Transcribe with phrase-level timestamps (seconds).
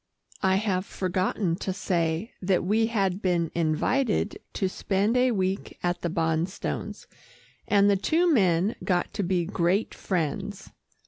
[0.41, 6.01] (I have forgotten to say that we had been invited to spend a week at
[6.01, 7.05] the Bonstones,
[7.67, 10.71] and the two men got to be great friends.)